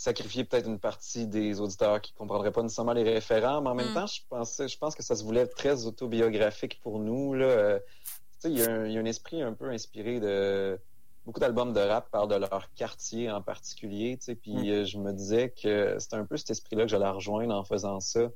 sacrifier 0.00 0.44
peut-être 0.44 0.68
une 0.68 0.78
partie 0.78 1.26
des 1.26 1.60
auditeurs 1.60 2.00
qui 2.00 2.12
comprendraient 2.12 2.52
pas 2.52 2.62
nécessairement 2.62 2.92
les 2.92 3.02
référents, 3.02 3.60
mais 3.60 3.70
en 3.70 3.74
même 3.74 3.90
Mm. 3.90 3.94
temps, 3.94 4.06
je 4.06 4.20
pensais, 4.28 4.68
je 4.68 4.78
pense 4.78 4.94
que 4.94 5.02
ça 5.02 5.16
se 5.16 5.24
voulait 5.24 5.48
très 5.48 5.86
autobiographique 5.86 6.78
pour 6.80 7.00
nous. 7.00 7.34
Là. 7.34 7.46
Euh, 7.46 7.78
tu 7.80 8.14
sais, 8.38 8.50
il 8.52 8.58
y, 8.58 8.62
a 8.62 8.70
un- 8.70 8.86
il 8.86 8.92
y 8.92 8.96
a 8.96 9.00
un 9.00 9.04
esprit 9.04 9.42
un 9.42 9.52
peu 9.54 9.68
inspiré 9.70 10.20
de 10.20 10.78
beaucoup 11.26 11.40
d'albums 11.40 11.72
de 11.72 11.80
rap 11.80 12.08
parlent 12.12 12.28
de 12.28 12.36
leur 12.36 12.72
quartier 12.76 13.28
en 13.28 13.42
particulier, 13.42 14.16
tu 14.18 14.26
sais, 14.26 14.34
puis 14.36 14.54
Mm. 14.54 14.68
euh, 14.70 14.84
je 14.84 14.98
me 14.98 15.12
disais 15.12 15.50
que 15.50 15.96
c'était 15.98 16.14
un 16.16 16.24
peu 16.24 16.36
cet 16.36 16.50
esprit-là 16.50 16.84
que 16.84 16.90
j'allais 16.90 17.08
rejoindre 17.10 17.52
en 17.54 17.64
faisant 17.64 17.98
ça. 17.98 18.28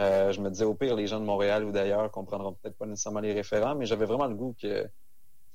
Euh, 0.00 0.30
je 0.32 0.40
me 0.40 0.50
disais 0.50 0.64
au 0.64 0.74
pire, 0.74 0.94
les 0.94 1.08
gens 1.08 1.18
de 1.18 1.24
Montréal 1.24 1.64
ou 1.64 1.72
d'ailleurs 1.72 2.10
comprendront 2.12 2.52
peut-être 2.54 2.76
pas 2.78 2.86
nécessairement 2.86 3.20
les 3.20 3.32
référents, 3.32 3.74
mais 3.74 3.86
j'avais 3.86 4.06
vraiment 4.06 4.26
le 4.28 4.34
goût 4.36 4.54
que, 4.62 4.84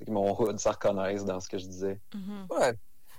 que 0.04 0.10
mon 0.10 0.30
hood 0.38 0.58
se 0.60 0.68
reconnaisse 0.68 1.24
dans 1.24 1.40
ce 1.40 1.48
que 1.48 1.56
je 1.58 1.66
disais. 1.66 1.98
Mhm. 2.14 2.46
Ouais. 2.50 2.74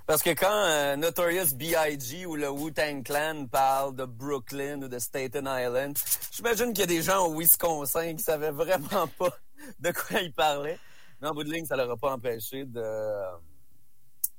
Parce 0.10 0.24
que 0.24 0.32
quand 0.32 0.66
euh, 0.66 0.96
Notorious 0.96 1.54
B.I.G. 1.54 2.26
ou 2.26 2.36
le 2.36 2.50
Wu-Tang 2.50 3.04
Clan 3.04 3.46
parle 3.46 3.96
de 3.96 4.06
Brooklyn 4.06 4.82
ou 4.82 4.88
de 4.88 4.98
Staten 4.98 5.48
Island, 5.48 5.96
j'imagine 6.32 6.74
qu'il 6.74 6.80
y 6.80 6.82
a 6.82 6.88
des 6.88 7.04
gens 7.04 7.28
au 7.28 7.38
Wisconsin 7.38 8.16
qui 8.16 8.24
savaient 8.24 8.50
vraiment 8.50 9.06
pas 9.20 9.30
de 9.80 9.92
quoi 9.92 10.22
ils 10.22 10.34
parlaient. 10.34 10.80
Mais 11.22 11.28
en 11.28 11.36
bout 11.36 11.44
de 11.44 11.54
ligne, 11.54 11.66
ça 11.66 11.76
leur 11.76 11.92
a 11.92 11.96
pas 11.96 12.12
empêché 12.12 12.66
de 12.66 12.82
euh, 12.82 13.36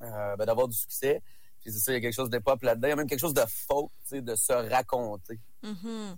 ben, 0.00 0.44
d'avoir 0.44 0.66
du 0.66 0.76
succès. 0.76 1.22
Puis 1.60 1.70
c'est 1.70 1.78
ça, 1.78 1.92
il 1.92 1.94
y 1.94 1.98
a 1.98 2.00
quelque 2.00 2.14
chose 2.14 2.30
pop 2.44 2.60
là-dedans. 2.64 2.88
Il 2.88 2.90
y 2.90 2.94
a 2.94 2.96
même 2.96 3.06
quelque 3.06 3.20
chose 3.20 3.32
de 3.32 3.44
faux, 3.46 3.92
de 4.10 4.34
se 4.34 4.52
raconter. 4.52 5.38
Mhm. 5.62 6.16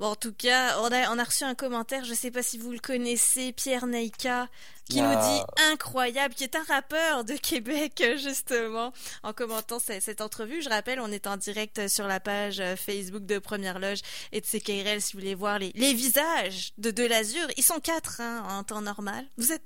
Bon, 0.00 0.06
en 0.08 0.16
tout 0.16 0.32
cas, 0.32 0.78
on 0.80 0.90
a, 0.90 1.10
on 1.14 1.18
a 1.18 1.24
reçu 1.24 1.44
un 1.44 1.54
commentaire, 1.54 2.04
je 2.04 2.14
sais 2.14 2.30
pas 2.32 2.42
si 2.42 2.58
vous 2.58 2.72
le 2.72 2.80
connaissez, 2.80 3.52
Pierre 3.52 3.86
Neika, 3.86 4.48
qui 4.90 5.00
nous 5.00 5.08
Ah. 5.08 5.44
dit 5.46 5.62
incroyable, 5.72 6.34
qui 6.34 6.42
est 6.44 6.56
un 6.56 6.64
rappeur 6.64 7.24
de 7.24 7.34
Québec, 7.34 8.02
justement, 8.18 8.92
en 9.22 9.32
commentant 9.32 9.78
ce- 9.78 10.00
cette 10.00 10.20
entrevue. 10.20 10.62
Je 10.62 10.68
rappelle, 10.68 10.98
on 11.00 11.12
est 11.12 11.26
en 11.28 11.36
direct 11.36 11.86
sur 11.88 12.08
la 12.08 12.18
page 12.18 12.58
euh, 12.60 12.74
Facebook 12.76 13.24
de 13.24 13.38
Première 13.38 13.78
Loge 13.78 14.00
et 14.32 14.40
de 14.40 14.46
CKRL 14.46 15.00
si 15.00 15.12
vous 15.12 15.20
voulez 15.20 15.34
voir 15.36 15.58
les, 15.60 15.70
les 15.76 15.94
visages 15.94 16.72
de 16.78 16.90
De 16.90 17.04
l'Azur. 17.04 17.46
Ils 17.56 17.64
sont 17.64 17.78
quatre, 17.80 18.20
hein, 18.20 18.44
en 18.50 18.64
temps 18.64 18.82
normal. 18.82 19.24
Vous 19.36 19.52
êtes 19.52 19.62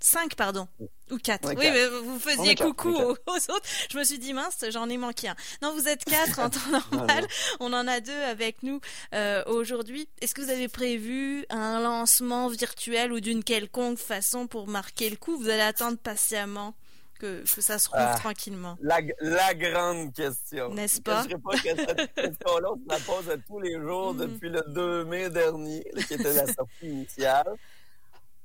cinq, 0.00 0.34
pardon. 0.34 0.66
Ou 1.10 1.18
quatre. 1.18 1.46
On 1.48 1.50
est 1.52 1.56
oui, 1.56 1.64
quatre. 1.64 1.74
mais 1.74 1.88
vous 2.00 2.18
faisiez 2.18 2.54
coucou 2.54 2.88
aux, 2.94 3.12
autres. 3.12 3.66
Je 3.90 3.98
me 3.98 4.04
suis 4.04 4.18
dit, 4.18 4.32
mince, 4.32 4.64
j'en 4.70 4.88
ai 4.88 4.96
manqué 4.96 5.28
un. 5.28 5.36
Non, 5.62 5.72
vous 5.74 5.88
êtes 5.88 6.04
quatre 6.04 6.38
en 6.38 6.50
temps 6.50 6.60
normal. 6.90 7.26
On 7.60 7.72
en 7.72 7.86
a 7.88 8.00
deux 8.00 8.20
avec 8.22 8.62
nous 8.62 8.80
euh, 9.14 9.42
aujourd'hui. 9.46 10.08
Est-ce 10.20 10.34
que 10.34 10.40
vous 10.42 10.50
avez 10.50 10.68
prévu 10.68 11.44
un 11.50 11.80
lancement 11.80 12.48
virtuel 12.48 13.12
ou 13.12 13.20
d'une 13.20 13.42
quelconque 13.44 13.98
façon 13.98 14.46
pour 14.46 14.66
marquer 14.68 15.10
le 15.10 15.16
coup? 15.16 15.36
Vous 15.36 15.48
allez 15.48 15.60
attendre 15.62 15.98
patiemment 15.98 16.74
que, 17.18 17.42
que 17.54 17.60
ça 17.60 17.78
se 17.78 17.88
rouvre 17.90 18.02
Ah. 18.02 18.14
tranquillement. 18.18 18.78
La, 18.80 19.00
la 19.20 19.52
grande 19.54 20.14
question. 20.14 20.72
N'est-ce 20.72 20.96
Je 20.96 21.00
pas? 21.02 21.24
ne 21.26 21.36
pas 21.36 21.50
que 21.58 21.76
cette 21.76 22.14
question-là, 22.14 22.68
on 22.72 22.76
se 22.76 22.88
la 22.88 22.98
pose 23.00 23.28
à 23.28 23.36
tous 23.36 23.60
les 23.60 23.74
jours 23.78 24.14
Mhm. 24.14 24.20
depuis 24.20 24.48
le 24.48 24.62
2 24.68 25.04
mai 25.04 25.28
dernier, 25.28 25.84
qui 26.08 26.14
était 26.14 26.32
la 26.32 26.46
sortie 26.46 26.86
initiale. 26.86 27.52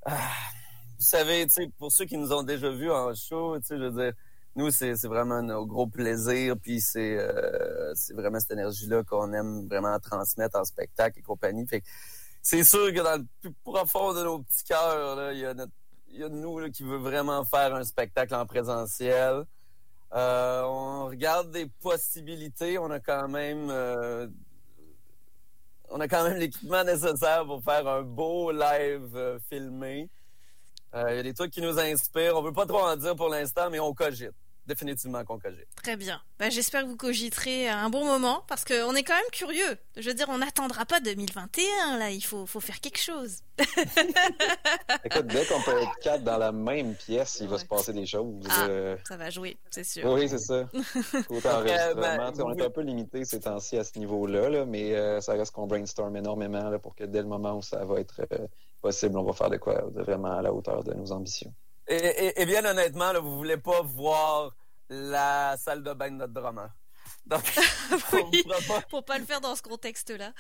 Ah, 0.06 0.18
vous 0.98 1.06
savez, 1.06 1.48
pour 1.78 1.92
ceux 1.92 2.06
qui 2.06 2.18
nous 2.18 2.32
ont 2.32 2.44
déjà 2.44 2.70
vus 2.70 2.92
en 2.92 3.14
show, 3.14 3.58
je 3.70 3.75
veux 3.75 3.92
dire, 3.92 4.14
nous, 4.56 4.72
c'est 4.72 4.96
vraiment 5.04 5.42
nos 5.42 5.66
gros 5.66 5.88
plaisir, 5.88 6.56
puis 6.62 6.80
c'est 6.80 7.18
euh, 7.20 7.92
c'est 7.94 8.14
vraiment 8.14 8.40
cette 8.40 8.52
énergie-là 8.52 9.04
qu'on 9.04 9.34
aime 9.34 9.68
vraiment 9.68 10.00
transmettre 10.00 10.58
en 10.58 10.64
spectacle 10.64 11.20
et 11.20 11.22
compagnie. 11.22 11.68
C'est 12.42 12.64
sûr 12.64 12.94
que 12.94 13.02
dans 13.02 13.18
le 13.20 13.25
plus 13.42 13.52
profond 13.64 14.14
de 14.14 14.24
nos 14.24 14.40
petits 14.40 14.64
cœurs, 14.64 15.34
il 15.34 15.40
y 15.40 16.24
a 16.24 16.30
nous 16.30 16.72
qui 16.72 16.84
veut 16.84 16.98
vraiment 16.98 17.44
faire 17.44 17.75
un 17.75 17.84
spectacle 17.84 18.34
en 18.34 18.46
présentiel. 18.46 19.46
Euh, 20.14 20.64
on 20.64 21.08
regarde 21.08 21.52
des 21.52 21.66
possibilités. 21.82 22.78
On 22.78 22.92
a 22.92 23.02
quand 23.02 23.28
même 23.28 23.70
euh, 23.70 24.28
on 25.90 26.00
a 26.00 26.08
quand 26.08 26.24
même 26.24 26.38
l'équipement 26.38 26.86
nécessaire 26.86 27.46
pour 27.46 27.62
faire 27.62 27.86
un 27.88 28.04
beau 28.04 28.52
live 28.52 29.40
filmé. 29.50 30.10
Euh, 30.94 31.06
Il 31.12 31.15
y 31.18 31.20
a 31.20 31.24
des 31.24 31.34
trucs 31.34 31.51
qui 31.51 31.62
nous 31.62 31.80
inspirent. 31.80 32.38
On 32.38 32.42
veut 32.42 32.54
pas 32.54 32.65
trop 32.65 32.82
en 32.82 32.96
dire 32.96 33.15
pour 33.15 33.30
l'instant, 33.30 33.70
mais 33.70 33.80
on 33.80 33.94
cogite. 33.94 34.32
Définitivement 34.68 35.24
qu'on 35.24 35.38
cogite. 35.38 35.68
Très 35.84 35.96
bien. 35.96 36.20
Bah, 36.39 36.50
J'espère 36.50 36.82
que 36.82 36.88
vous 36.88 36.98
cogiterez 36.98 37.70
un 37.70 37.88
bon 37.92 38.04
moment 38.04 38.44
parce 38.48 38.65
qu'on 38.65 38.96
est 38.96 39.04
quand 39.04 39.13
même 39.13 39.24
curieux. 39.32 39.77
Je 39.96 40.10
veux 40.10 40.15
dire, 40.15 40.25
on 40.27 40.39
n'attendra 40.39 40.86
pas 40.86 41.00
2021 41.01 42.00
là. 42.00 42.10
Il 42.10 42.22
faut, 42.24 42.48
faut 42.48 42.60
faire 42.60 42.80
quelque 42.80 42.98
chose. 43.00 43.42
Écoute, 45.04 45.27
dès 45.27 45.46
qu'on 45.46 45.62
peut 45.62 45.77
être 45.82 45.96
quatre 46.01 46.24
dans 46.24 46.38
la 46.39 46.51
même 46.51 46.96
pièce, 46.96 47.38
il 47.42 47.48
va 47.48 47.60
se 47.60 47.65
passer 47.65 47.94
des 47.94 48.08
choses. 48.08 48.44
Ah. 48.50 48.65
euh, 48.68 48.98
Ça 49.08 49.18
va 49.18 49.30
jouer, 49.30 49.56
c'est 49.70 49.84
sûr. 49.84 50.10
Oui, 50.12 50.27
c'est 50.27 50.39
ça. 50.39 50.63
Côté 51.27 51.48
Euh, 51.48 51.51
enregistrement, 51.60 52.01
ben, 52.01 52.34
sais, 52.34 52.42
on 52.42 52.48
oui. 52.51 52.62
est 52.62 52.65
un 52.65 52.70
peu 52.72 52.82
limité 52.82 53.24
ces 53.24 53.39
temps-ci 53.42 53.77
à 53.77 53.84
ce 53.84 54.00
niveau-là, 54.00 54.50
là, 54.50 54.65
mais 54.65 54.96
euh, 54.96 55.22
ça 55.22 55.34
reste 55.34 55.51
qu'on 55.54 55.68
brainstorm 55.68 56.15
énormément 56.15 56.70
là, 56.70 56.80
pour 56.80 56.96
que 56.96 57.04
dès 57.04 57.22
le 57.22 57.27
moment 57.27 57.56
où 57.58 57.62
ça 57.62 57.86
va 57.86 58.00
être 58.00 58.22
euh, 58.32 58.48
possible, 58.86 59.18
on 59.18 59.24
va 59.24 59.34
faire 59.34 59.50
de 59.50 59.58
quoi 59.58 59.75
de 59.96 60.01
vraiment 60.04 60.38
à 60.38 60.42
la 60.42 60.51
hauteur 60.54 60.84
de 60.84 60.94
nos 60.94 61.12
ambitions. 61.12 61.54
Et, 61.88 61.96
et- 61.96 62.42
et 62.42 62.46
bien 62.46 62.63
honnêtement, 62.65 63.12
là, 63.12 63.20
vous 63.20 63.36
voulez 63.38 63.58
pas 63.58 63.82
voir 63.82 64.56
la 64.89 65.56
salle 65.58 65.82
de 65.84 65.94
bain 65.94 66.12
de 66.12 66.18
notre 66.18 66.34
drummer. 66.34 66.70
Donc, 67.25 67.44
on 68.13 68.30
Oui. 68.30 68.44
ne 68.46 68.68
pas 68.68 68.82
Pour 68.89 69.04
pas 69.04 69.18
le 69.18 69.25
faire 69.25 69.42
dans 69.42 69.56
ce 69.56 69.62
contexte-là. 69.63 70.32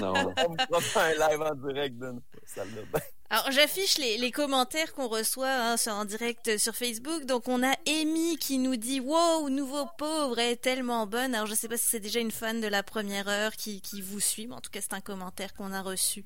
Non. 0.00 0.14
on 0.48 0.56
fera 0.56 0.80
pas 0.94 1.04
un 1.04 1.28
live 1.28 1.42
en 1.42 1.54
direct 1.68 1.98
de 1.98 2.06
notre 2.12 2.26
salle 2.46 2.72
de 2.74 2.82
bain. 2.92 3.00
Alors 3.32 3.50
j'affiche 3.52 3.96
les, 3.98 4.18
les 4.18 4.32
commentaires 4.32 4.92
qu'on 4.92 5.06
reçoit 5.06 5.48
hein, 5.52 5.76
sur- 5.76 5.92
en 5.92 6.04
direct 6.04 6.58
sur 6.58 6.74
Facebook. 6.74 7.26
Donc 7.26 7.46
on 7.46 7.62
a 7.62 7.72
Amy 7.86 8.36
qui 8.38 8.58
nous 8.58 8.74
dit 8.74 8.98
Wow, 8.98 9.48
nouveau 9.50 9.86
pauvre, 9.98 10.38
est 10.40 10.56
tellement 10.56 11.06
bonne. 11.06 11.32
Alors 11.36 11.46
je 11.46 11.54
sais 11.54 11.68
pas 11.68 11.76
si 11.76 11.86
c'est 11.88 12.00
déjà 12.00 12.18
une 12.18 12.32
fan 12.32 12.60
de 12.60 12.66
la 12.66 12.82
première 12.82 13.28
heure 13.28 13.52
qui, 13.52 13.80
qui 13.82 14.00
vous 14.02 14.18
suit, 14.18 14.48
mais 14.48 14.54
en 14.56 14.60
tout 14.60 14.70
cas 14.72 14.80
c'est 14.80 14.94
un 14.94 15.00
commentaire 15.00 15.54
qu'on 15.54 15.72
a 15.72 15.80
reçu 15.80 16.24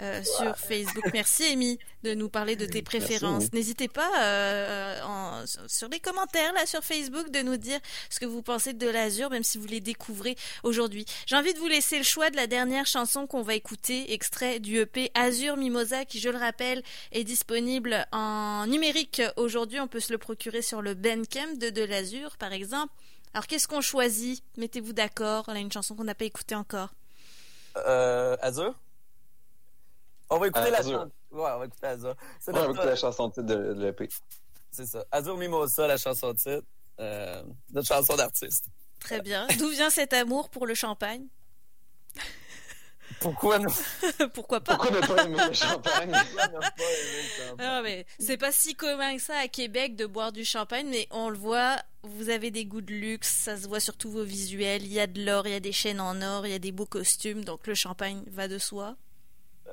euh, 0.00 0.22
sur 0.24 0.56
Facebook. 0.56 1.04
Merci 1.12 1.44
Amy 1.44 1.78
de 2.04 2.14
nous 2.14 2.30
parler 2.30 2.56
de 2.56 2.64
tes 2.64 2.80
préférences. 2.80 3.52
N'hésitez 3.52 3.88
pas 3.88 4.10
euh, 4.22 5.02
en- 5.02 5.44
sur 5.66 5.88
les 5.90 6.00
commentaires 6.00 6.54
là 6.54 6.64
sur 6.64 6.82
Facebook 6.82 7.30
de 7.30 7.40
nous 7.42 7.58
dire 7.58 7.78
ce 8.08 8.18
que 8.18 8.24
vous 8.24 8.40
pensez 8.40 8.72
de 8.72 8.88
l'Azur, 8.88 9.28
même 9.28 9.44
si 9.44 9.58
vous 9.58 9.66
les 9.66 9.80
découvrez 9.80 10.36
aujourd'hui. 10.62 11.04
J'ai 11.26 11.36
envie 11.36 11.52
de 11.52 11.58
vous 11.58 11.68
laisser 11.68 11.98
le 11.98 12.04
choix 12.04 12.30
de 12.30 12.36
la 12.36 12.46
dernière 12.46 12.86
chanson 12.86 13.26
qu'on 13.26 13.42
va 13.42 13.54
écouter, 13.54 14.14
extrait 14.14 14.58
du 14.58 14.78
EP 14.78 15.10
Azur 15.12 15.58
Mimosa, 15.58 16.06
qui, 16.06 16.18
je 16.18 16.29
le 16.30 16.38
rappelle, 16.38 16.82
est 17.12 17.24
disponible 17.24 18.06
en 18.12 18.66
numérique 18.66 19.22
aujourd'hui. 19.36 19.80
On 19.80 19.88
peut 19.88 20.00
se 20.00 20.12
le 20.12 20.18
procurer 20.18 20.62
sur 20.62 20.82
le 20.82 20.94
Bandcamp 20.94 21.54
de 21.58 21.70
De 21.70 21.82
l'Azur, 21.82 22.36
par 22.36 22.52
exemple. 22.52 22.92
Alors, 23.34 23.46
qu'est-ce 23.46 23.68
qu'on 23.68 23.80
choisit? 23.80 24.42
Mettez-vous 24.56 24.92
d'accord. 24.92 25.44
Là, 25.48 25.60
une 25.60 25.70
chanson 25.72 25.94
qu'on 25.94 26.04
n'a 26.04 26.14
pas 26.14 26.24
écoutée 26.24 26.54
encore. 26.56 26.88
Euh, 27.76 28.36
Azur? 28.40 28.74
On 30.30 30.38
va 30.38 30.48
écouter 30.48 30.66
Euh, 30.66 30.70
la 30.70 30.78
Azur. 30.78 30.92
chanson. 30.98 31.10
Ouais, 31.32 31.50
on 31.54 31.58
va 31.58 31.66
écouter 31.66 31.86
Azur. 31.86 32.14
C'est 32.40 32.50
On 32.52 32.54
va 32.54 32.64
écouter 32.64 32.84
la 32.86 32.96
chanson 32.96 33.28
de 33.28 33.32
titre 33.34 33.46
de, 33.46 33.74
de 33.74 33.82
l'EP. 33.84 34.08
C'est 34.72 34.86
ça. 34.86 35.04
Azur 35.12 35.36
Mimosa, 35.36 35.86
la 35.86 35.96
chanson 35.96 36.32
de 36.32 36.36
titre. 36.38 36.66
Euh, 36.98 37.42
notre 37.72 37.86
chanson 37.88 38.16
d'artiste. 38.16 38.66
Très 38.98 39.20
bien. 39.22 39.46
D'où 39.58 39.68
vient 39.70 39.90
cet 39.90 40.12
amour 40.12 40.50
pour 40.50 40.66
le 40.66 40.74
champagne? 40.74 41.26
Pourquoi 43.20 43.58
ne 43.60 43.66
Pourquoi 44.26 44.60
pas 44.60 44.76
Pourquoi 44.76 45.26
ne 45.26 45.48
le 45.48 45.52
champagne? 45.52 46.10
pourquoi 46.10 46.46
ne 46.46 46.60
pas 46.60 46.68
aimer 46.68 47.22
le 47.22 47.44
champagne? 47.44 47.66
Non, 47.66 47.82
mais 47.82 48.06
c'est 48.18 48.36
pas 48.38 48.52
si 48.52 48.74
commun 48.74 49.16
que 49.16 49.22
ça 49.22 49.36
à 49.38 49.48
Québec 49.48 49.96
de 49.96 50.06
boire 50.06 50.32
du 50.32 50.44
champagne, 50.44 50.88
mais 50.88 51.06
on 51.10 51.28
le 51.28 51.36
voit, 51.36 51.76
vous 52.02 52.30
avez 52.30 52.50
des 52.50 52.64
goûts 52.64 52.80
de 52.80 52.92
luxe, 52.94 53.28
ça 53.44 53.56
se 53.58 53.68
voit 53.68 53.80
sur 53.80 53.96
tous 53.96 54.10
vos 54.10 54.24
visuels. 54.24 54.82
Il 54.84 54.92
y 54.92 55.00
a 55.00 55.06
de 55.06 55.24
l'or, 55.24 55.46
il 55.46 55.52
y 55.52 55.56
a 55.56 55.60
des 55.60 55.72
chaînes 55.72 56.00
en 56.00 56.20
or, 56.22 56.46
il 56.46 56.52
y 56.52 56.54
a 56.54 56.58
des 56.58 56.72
beaux 56.72 56.86
costumes, 56.86 57.44
donc 57.44 57.66
le 57.66 57.74
champagne 57.74 58.22
va 58.28 58.48
de 58.48 58.58
soi. 58.58 58.96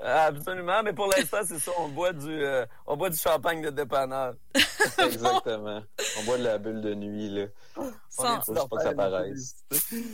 Absolument, 0.10 0.82
mais 0.84 0.94
pour 0.94 1.08
l'instant, 1.08 1.40
c'est 1.46 1.60
ça. 1.60 1.72
On 1.80 1.90
boit 1.90 2.14
du, 2.14 2.30
euh, 2.30 2.66
on 2.86 2.96
boit 2.96 3.10
du 3.10 3.18
champagne 3.18 3.62
de 3.62 3.70
dépanneur. 3.70 4.36
Exactement. 5.00 5.84
On 6.20 6.24
boit 6.24 6.38
de 6.38 6.44
la 6.44 6.58
bulle 6.58 6.82
de 6.82 6.94
nuit, 6.94 7.30
là. 7.30 7.48
Sans- 8.10 8.42
Faut 8.42 8.54
juste 8.56 8.70
pas 8.70 8.78
que 8.78 8.84
ça 8.84 8.94
paraisse. 8.94 9.56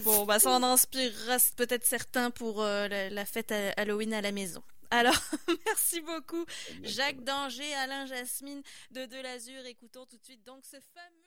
Bon, 0.03 0.25
bah 0.25 0.39
ça 0.39 0.49
en 0.51 0.63
inspirera 0.63 1.37
peut-être 1.55 1.85
certains 1.85 2.31
pour 2.31 2.61
euh, 2.61 2.87
la, 2.87 3.09
la 3.09 3.25
fête 3.25 3.51
à- 3.51 3.71
Halloween 3.77 4.13
à 4.13 4.21
la 4.21 4.31
maison. 4.31 4.63
Alors, 4.91 5.15
merci 5.65 6.01
beaucoup, 6.01 6.45
Jacques 6.83 7.23
Danger, 7.23 7.73
Alain 7.83 8.05
Jasmine 8.05 8.61
de 8.91 9.05
De 9.05 9.21
l'Azur. 9.21 9.65
Écoutons 9.65 10.05
tout 10.05 10.17
de 10.17 10.23
suite 10.23 10.45
donc 10.45 10.63
ce 10.65 10.77
fameux. 10.93 11.22